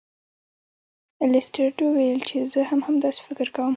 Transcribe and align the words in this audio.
لیسټرډ 1.31 1.77
وویل 1.81 2.19
چې 2.29 2.35
زه 2.53 2.61
هم 2.69 2.79
همداسې 2.87 3.19
فکر 3.27 3.47
کوم. 3.55 3.69